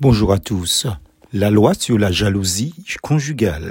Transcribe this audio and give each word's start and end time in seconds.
Bonjour 0.00 0.32
à 0.32 0.38
tous. 0.38 0.86
La 1.34 1.50
loi 1.50 1.74
sur 1.74 1.98
la 1.98 2.10
jalousie 2.10 2.72
conjugale. 3.02 3.70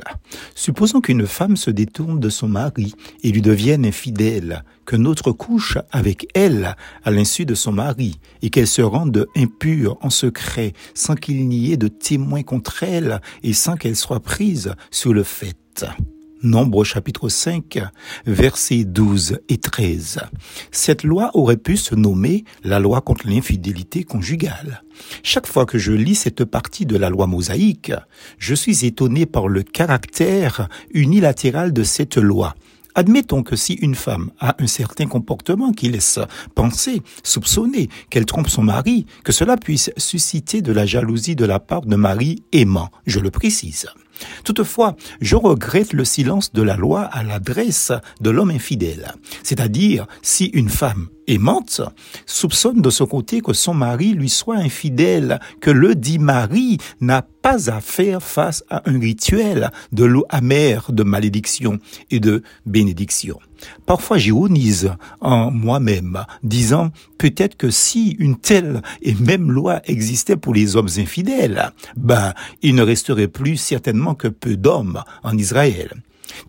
Supposons 0.53 1.01
qu'une 1.01 1.25
femme 1.25 1.57
se 1.57 1.71
détourne 1.71 2.19
de 2.19 2.29
son 2.29 2.47
mari 2.47 2.93
et 3.23 3.31
lui 3.31 3.41
devienne 3.41 3.83
infidèle, 3.83 4.63
que 4.85 4.95
notre 4.95 5.31
couche 5.31 5.79
avec 5.91 6.27
elle 6.35 6.75
à 7.03 7.09
l'insu 7.09 7.47
de 7.47 7.55
son 7.55 7.71
mari 7.71 8.19
et 8.43 8.51
qu'elle 8.51 8.67
se 8.67 8.83
rende 8.83 9.25
impure 9.35 9.97
en 10.01 10.11
secret 10.11 10.73
sans 10.93 11.15
qu'il 11.15 11.47
n'y 11.47 11.71
ait 11.71 11.77
de 11.77 11.87
témoins 11.87 12.43
contre 12.43 12.83
elle 12.83 13.21
et 13.41 13.53
sans 13.53 13.75
qu'elle 13.75 13.95
soit 13.95 14.19
prise 14.19 14.75
sur 14.91 15.15
le 15.15 15.23
fait. 15.23 15.83
Nombre 16.41 16.85
chapitre 16.85 17.27
5, 17.27 17.79
versets 18.25 18.85
12 18.85 19.39
et 19.49 19.57
13. 19.57 20.21
Cette 20.71 21.03
loi 21.03 21.31
aurait 21.33 21.57
pu 21.57 21.75
se 21.75 21.95
nommer 21.95 22.45
la 22.63 22.79
loi 22.79 23.01
contre 23.01 23.27
l'infidélité 23.27 24.05
conjugale. 24.05 24.83
Chaque 25.21 25.47
fois 25.47 25.65
que 25.65 25.77
je 25.77 25.91
lis 25.91 26.15
cette 26.15 26.45
partie 26.45 26.85
de 26.85 26.95
la 26.95 27.09
loi 27.09 27.27
mosaïque, 27.27 27.91
je 28.37 28.55
suis 28.55 28.85
étonné 28.85 29.25
par 29.25 29.49
le 29.49 29.63
caractère 29.63 30.69
unilatéral 30.93 31.73
de 31.73 31.83
cette 31.83 32.15
loi. 32.15 32.55
Admettons 32.95 33.43
que 33.43 33.57
si 33.57 33.73
une 33.73 33.95
femme 33.95 34.31
a 34.39 34.55
un 34.59 34.67
certain 34.67 35.07
comportement 35.07 35.73
qui 35.73 35.89
laisse 35.89 36.19
penser, 36.55 37.01
soupçonner 37.21 37.89
qu'elle 38.09 38.25
trompe 38.25 38.47
son 38.47 38.63
mari, 38.63 39.05
que 39.25 39.33
cela 39.33 39.57
puisse 39.57 39.91
susciter 39.97 40.61
de 40.61 40.71
la 40.71 40.85
jalousie 40.85 41.35
de 41.35 41.45
la 41.45 41.59
part 41.59 41.81
d'un 41.81 41.97
mari 41.97 42.43
aimant, 42.53 42.91
je 43.05 43.19
le 43.19 43.29
précise. 43.29 43.89
Toutefois, 44.43 44.95
je 45.21 45.35
regrette 45.35 45.93
le 45.93 46.05
silence 46.05 46.51
de 46.53 46.61
la 46.61 46.75
loi 46.75 47.01
à 47.01 47.23
l'adresse 47.23 47.91
de 48.21 48.29
l'homme 48.29 48.51
infidèle. 48.51 49.13
C'est-à-dire, 49.43 50.07
si 50.21 50.45
une 50.45 50.69
femme 50.69 51.09
aimante 51.29 51.81
soupçonne 52.25 52.81
de 52.81 52.89
son 52.89 53.05
côté 53.05 53.41
que 53.41 53.53
son 53.53 53.73
mari 53.73 54.13
lui 54.13 54.29
soit 54.29 54.57
infidèle, 54.57 55.39
que 55.61 55.71
le 55.71 55.95
dit 55.95 56.19
mari 56.19 56.77
n'a 56.99 57.21
pas 57.21 57.69
à 57.69 57.79
faire 57.79 58.21
face 58.21 58.63
à 58.69 58.81
un 58.89 58.99
rituel 58.99 59.71
de 59.91 60.03
l'eau 60.03 60.25
amère 60.29 60.91
de 60.91 61.03
malédiction 61.03 61.79
et 62.11 62.19
de 62.19 62.43
bénédiction. 62.65 63.39
Parfois 63.85 64.17
j'ironise 64.17 64.93
en 65.21 65.51
moi-même, 65.51 66.25
disant 66.43 66.91
peut-être 67.17 67.55
que 67.55 67.69
si 67.69 68.11
une 68.19 68.37
telle 68.37 68.81
et 69.01 69.15
même 69.15 69.51
loi 69.51 69.81
existait 69.85 70.37
pour 70.37 70.53
les 70.53 70.75
hommes 70.75 70.89
infidèles, 70.97 71.71
ben, 71.95 72.33
il 72.61 72.75
ne 72.75 72.83
resterait 72.83 73.27
plus 73.27 73.57
certainement 73.57 74.15
que 74.15 74.27
peu 74.27 74.55
d'hommes 74.55 75.03
en 75.23 75.37
Israël. 75.37 75.93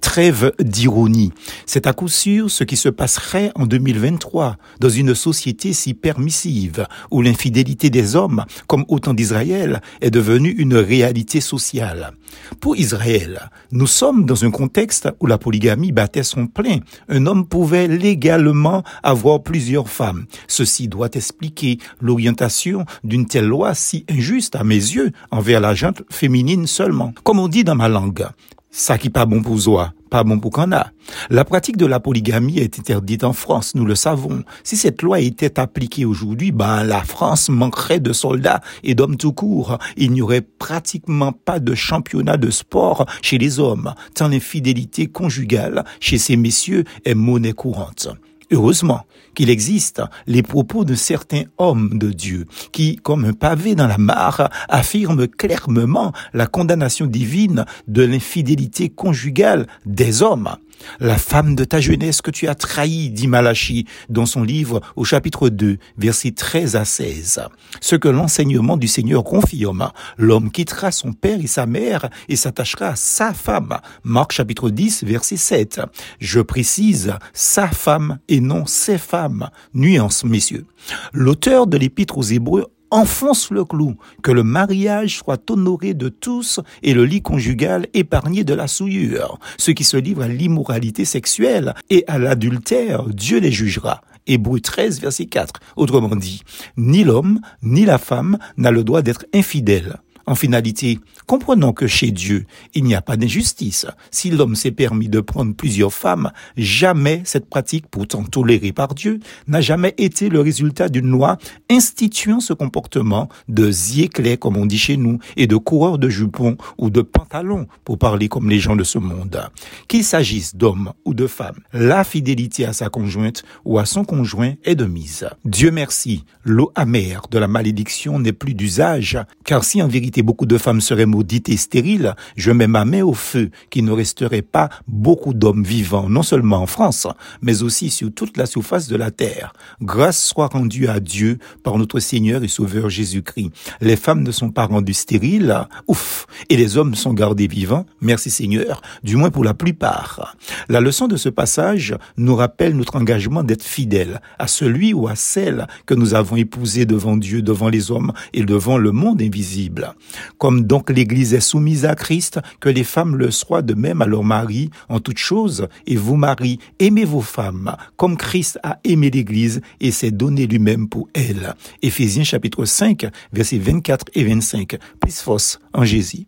Trêve 0.00 0.52
d'ironie. 0.60 1.32
C'est 1.66 1.86
à 1.86 1.92
coup 1.92 2.08
sûr 2.08 2.50
ce 2.50 2.64
qui 2.64 2.76
se 2.76 2.88
passerait 2.88 3.52
en 3.54 3.66
2023 3.66 4.56
dans 4.80 4.88
une 4.88 5.14
société 5.14 5.72
si 5.72 5.94
permissive 5.94 6.86
où 7.10 7.22
l'infidélité 7.22 7.90
des 7.90 8.16
hommes, 8.16 8.44
comme 8.66 8.84
au 8.88 8.98
temps 8.98 9.14
d'Israël, 9.14 9.80
est 10.00 10.10
devenue 10.10 10.50
une 10.50 10.76
réalité 10.76 11.40
sociale. 11.40 12.12
Pour 12.60 12.76
Israël, 12.76 13.50
nous 13.72 13.86
sommes 13.86 14.24
dans 14.24 14.44
un 14.44 14.50
contexte 14.50 15.08
où 15.20 15.26
la 15.26 15.38
polygamie 15.38 15.92
battait 15.92 16.22
son 16.22 16.46
plein. 16.46 16.78
Un 17.08 17.26
homme 17.26 17.46
pouvait 17.46 17.88
légalement 17.88 18.82
avoir 19.02 19.42
plusieurs 19.42 19.88
femmes. 19.88 20.26
Ceci 20.46 20.88
doit 20.88 21.10
expliquer 21.12 21.78
l'orientation 22.00 22.84
d'une 23.04 23.26
telle 23.26 23.46
loi 23.46 23.74
si 23.74 24.04
injuste 24.08 24.56
à 24.56 24.64
mes 24.64 24.74
yeux 24.74 25.12
envers 25.30 25.60
la 25.60 25.74
gente 25.74 26.02
féminine 26.10 26.66
seulement. 26.66 27.12
Comme 27.22 27.38
on 27.38 27.48
dit 27.48 27.64
dans 27.64 27.74
ma 27.74 27.88
langue, 27.88 28.26
ça 28.70 28.98
qui 28.98 29.10
pas 29.10 29.26
bon 29.26 29.42
pour 29.42 29.60
soi, 29.60 29.92
pas 30.10 30.22
bon 30.22 30.38
pour 30.38 30.52
qu'on 30.52 30.72
a. 30.72 30.90
La 31.28 31.44
pratique 31.44 31.76
de 31.76 31.86
la 31.86 31.98
polygamie 31.98 32.58
est 32.58 32.78
interdite 32.78 33.24
en 33.24 33.32
France, 33.32 33.74
nous 33.74 33.84
le 33.84 33.96
savons. 33.96 34.44
Si 34.62 34.76
cette 34.76 35.02
loi 35.02 35.20
était 35.20 35.58
appliquée 35.58 36.04
aujourd'hui, 36.04 36.52
ben, 36.52 36.84
la 36.84 37.02
France 37.02 37.48
manquerait 37.48 38.00
de 38.00 38.12
soldats 38.12 38.60
et 38.84 38.94
d'hommes 38.94 39.16
tout 39.16 39.32
court. 39.32 39.78
Il 39.96 40.12
n'y 40.12 40.22
aurait 40.22 40.40
pratiquement 40.40 41.32
pas 41.32 41.58
de 41.58 41.74
championnat 41.74 42.36
de 42.36 42.50
sport 42.50 43.06
chez 43.22 43.38
les 43.38 43.58
hommes, 43.58 43.92
tant 44.14 44.28
l'infidélité 44.28 45.08
conjugale 45.08 45.84
chez 45.98 46.18
ces 46.18 46.36
messieurs 46.36 46.84
est 47.04 47.14
monnaie 47.14 47.52
courante. 47.52 48.08
Heureusement 48.52 49.06
qu'il 49.34 49.48
existe 49.48 50.02
les 50.26 50.42
propos 50.42 50.84
de 50.84 50.94
certains 50.94 51.44
hommes 51.58 51.98
de 51.98 52.10
Dieu 52.10 52.46
qui, 52.72 52.96
comme 52.96 53.24
un 53.24 53.32
pavé 53.32 53.76
dans 53.76 53.86
la 53.86 53.98
mare, 53.98 54.50
affirment 54.68 55.28
clairement 55.28 56.12
la 56.34 56.46
condamnation 56.46 57.06
divine 57.06 57.64
de 57.86 58.02
l'infidélité 58.02 58.88
conjugale 58.88 59.66
des 59.86 60.22
hommes. 60.22 60.56
La 60.98 61.18
femme 61.18 61.54
de 61.54 61.64
ta 61.64 61.80
jeunesse 61.80 62.22
que 62.22 62.30
tu 62.30 62.48
as 62.48 62.54
trahie, 62.54 63.10
dit 63.10 63.26
Malachi 63.26 63.86
dans 64.08 64.26
son 64.26 64.42
livre 64.42 64.80
au 64.96 65.04
chapitre 65.04 65.48
2, 65.48 65.78
versets 65.98 66.32
13 66.32 66.76
à 66.76 66.84
16. 66.84 67.40
Ce 67.80 67.96
que 67.96 68.08
l'enseignement 68.08 68.76
du 68.76 68.88
Seigneur 68.88 69.24
confirme, 69.24 69.90
l'homme 70.18 70.50
quittera 70.50 70.90
son 70.90 71.12
père 71.12 71.40
et 71.40 71.46
sa 71.46 71.66
mère 71.66 72.08
et 72.28 72.36
s'attachera 72.36 72.88
à 72.88 72.96
sa 72.96 73.32
femme. 73.32 73.78
Marc 74.04 74.32
chapitre 74.32 74.70
10, 74.70 75.04
verset 75.04 75.36
7. 75.36 75.80
Je 76.18 76.40
précise 76.40 77.14
sa 77.32 77.68
femme 77.68 78.18
et 78.28 78.40
non 78.40 78.66
ses 78.66 78.98
femmes. 78.98 79.50
Nuance, 79.74 80.24
messieurs. 80.24 80.66
L'auteur 81.12 81.66
de 81.66 81.76
l'épître 81.76 82.18
aux 82.18 82.22
Hébreux 82.22 82.66
enfonce 82.90 83.50
le 83.50 83.64
clou, 83.64 83.96
que 84.22 84.32
le 84.32 84.42
mariage 84.42 85.18
soit 85.18 85.50
honoré 85.50 85.94
de 85.94 86.08
tous 86.08 86.60
et 86.82 86.94
le 86.94 87.04
lit 87.04 87.22
conjugal 87.22 87.86
épargné 87.94 88.44
de 88.44 88.54
la 88.54 88.66
souillure. 88.66 89.38
Ceux 89.58 89.72
qui 89.72 89.84
se 89.84 89.96
livrent 89.96 90.22
à 90.22 90.28
l'immoralité 90.28 91.04
sexuelle 91.04 91.74
et 91.88 92.04
à 92.06 92.18
l'adultère, 92.18 93.04
Dieu 93.04 93.38
les 93.38 93.52
jugera. 93.52 94.02
Hébreu 94.26 94.60
13, 94.60 95.00
verset 95.00 95.26
4. 95.26 95.60
Autrement 95.76 96.14
dit, 96.14 96.42
ni 96.76 97.04
l'homme, 97.04 97.40
ni 97.62 97.84
la 97.84 97.98
femme 97.98 98.38
n'a 98.56 98.70
le 98.70 98.84
droit 98.84 99.02
d'être 99.02 99.24
infidèle. 99.34 99.98
En 100.30 100.36
finalité, 100.36 101.00
comprenons 101.26 101.72
que 101.72 101.88
chez 101.88 102.12
Dieu, 102.12 102.46
il 102.74 102.84
n'y 102.84 102.94
a 102.94 103.02
pas 103.02 103.16
d'injustice. 103.16 103.88
Si 104.12 104.30
l'homme 104.30 104.54
s'est 104.54 104.70
permis 104.70 105.08
de 105.08 105.18
prendre 105.18 105.56
plusieurs 105.56 105.92
femmes, 105.92 106.30
jamais 106.56 107.22
cette 107.24 107.50
pratique, 107.50 107.86
pourtant 107.90 108.22
tolérée 108.22 108.70
par 108.70 108.94
Dieu, 108.94 109.18
n'a 109.48 109.60
jamais 109.60 109.92
été 109.98 110.28
le 110.28 110.38
résultat 110.40 110.88
d'une 110.88 111.10
loi 111.10 111.36
instituant 111.68 112.38
ce 112.38 112.52
comportement 112.52 113.28
de 113.48 113.72
ziéclés, 113.72 114.36
comme 114.36 114.56
on 114.56 114.66
dit 114.66 114.78
chez 114.78 114.96
nous, 114.96 115.18
et 115.36 115.48
de 115.48 115.56
coureurs 115.56 115.98
de 115.98 116.08
jupons 116.08 116.56
ou 116.78 116.90
de 116.90 117.02
pantalons, 117.02 117.66
pour 117.82 117.98
parler 117.98 118.28
comme 118.28 118.48
les 118.48 118.60
gens 118.60 118.76
de 118.76 118.84
ce 118.84 118.98
monde. 118.98 119.50
Qu'il 119.88 120.04
s'agisse 120.04 120.54
d'hommes 120.54 120.92
ou 121.04 121.12
de 121.12 121.26
femmes, 121.26 121.58
la 121.72 122.04
fidélité 122.04 122.66
à 122.66 122.72
sa 122.72 122.88
conjointe 122.88 123.42
ou 123.64 123.80
à 123.80 123.84
son 123.84 124.04
conjoint 124.04 124.54
est 124.62 124.76
de 124.76 124.84
mise. 124.84 125.28
Dieu 125.44 125.72
merci, 125.72 126.24
l'eau 126.44 126.70
amère 126.76 127.22
de 127.32 127.38
la 127.40 127.48
malédiction 127.48 128.20
n'est 128.20 128.32
plus 128.32 128.54
d'usage, 128.54 129.18
car 129.44 129.64
si 129.64 129.82
en 129.82 129.88
vérité 129.88 130.19
beaucoup 130.22 130.46
de 130.46 130.58
femmes 130.58 130.80
seraient 130.80 131.06
maudites 131.06 131.48
et 131.48 131.56
stériles, 131.56 132.14
je 132.36 132.50
mets 132.50 132.66
ma 132.66 132.84
main 132.84 133.02
au 133.02 133.14
feu 133.14 133.50
qu'il 133.70 133.84
ne 133.84 133.92
resterait 133.92 134.42
pas 134.42 134.68
beaucoup 134.88 135.34
d'hommes 135.34 135.64
vivants, 135.64 136.08
non 136.08 136.22
seulement 136.22 136.58
en 136.58 136.66
France, 136.66 137.06
mais 137.42 137.62
aussi 137.62 137.90
sur 137.90 138.12
toute 138.12 138.36
la 138.36 138.46
surface 138.46 138.88
de 138.88 138.96
la 138.96 139.10
terre. 139.10 139.52
Grâce 139.82 140.24
soit 140.24 140.48
rendue 140.48 140.88
à 140.88 141.00
Dieu 141.00 141.38
par 141.62 141.78
notre 141.78 142.00
Seigneur 142.00 142.42
et 142.42 142.48
Sauveur 142.48 142.90
Jésus-Christ. 142.90 143.50
Les 143.80 143.96
femmes 143.96 144.22
ne 144.22 144.30
sont 144.30 144.50
pas 144.50 144.66
rendues 144.66 144.94
stériles, 144.94 145.66
ouf, 145.86 146.26
et 146.48 146.56
les 146.56 146.76
hommes 146.76 146.94
sont 146.94 147.14
gardés 147.14 147.46
vivants, 147.46 147.86
merci 148.00 148.30
Seigneur, 148.30 148.82
du 149.02 149.16
moins 149.16 149.30
pour 149.30 149.44
la 149.44 149.54
plupart. 149.54 150.36
La 150.68 150.80
leçon 150.80 151.08
de 151.08 151.16
ce 151.16 151.28
passage 151.28 151.96
nous 152.16 152.36
rappelle 152.36 152.76
notre 152.76 152.96
engagement 152.96 153.42
d'être 153.42 153.64
fidèles 153.64 154.20
à 154.38 154.46
celui 154.46 154.92
ou 154.92 155.08
à 155.08 155.16
celle 155.16 155.66
que 155.86 155.94
nous 155.94 156.14
avons 156.14 156.36
épousé 156.36 156.86
devant 156.86 157.16
Dieu, 157.16 157.42
devant 157.42 157.68
les 157.68 157.90
hommes 157.90 158.12
et 158.32 158.42
devant 158.42 158.78
le 158.78 158.92
monde 158.92 159.22
invisible. 159.22 159.94
Comme 160.38 160.64
donc 160.64 160.90
l'Église 160.90 161.34
est 161.34 161.40
soumise 161.40 161.84
à 161.84 161.94
Christ, 161.94 162.40
que 162.60 162.68
les 162.68 162.84
femmes 162.84 163.16
le 163.16 163.30
soient 163.30 163.62
de 163.62 163.74
même 163.74 164.02
à 164.02 164.06
leur 164.06 164.24
mari 164.24 164.70
en 164.88 165.00
toutes 165.00 165.18
choses. 165.18 165.68
Et 165.86 165.96
vous, 165.96 166.16
maris, 166.16 166.58
aimez 166.78 167.04
vos 167.04 167.20
femmes, 167.20 167.76
comme 167.96 168.16
Christ 168.16 168.58
a 168.62 168.78
aimé 168.84 169.10
l'Église 169.10 169.60
et 169.80 169.90
s'est 169.90 170.10
donné 170.10 170.46
lui-même 170.46 170.88
pour 170.88 171.08
elle. 171.14 171.54
Éphésiens 171.82 172.24
chapitre 172.24 172.64
5, 172.64 173.06
versets 173.32 173.58
24 173.58 174.06
et 174.14 174.24
25. 174.24 174.76
Plus 175.00 175.20
force 175.20 175.60
en 175.72 175.84
Jésus. 175.84 176.18